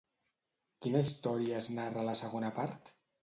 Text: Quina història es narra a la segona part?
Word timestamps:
Quina 0.85 1.01
història 1.07 1.59
es 1.61 1.69
narra 1.81 2.01
a 2.05 2.09
la 2.09 2.17
segona 2.25 2.51
part? 2.59 2.91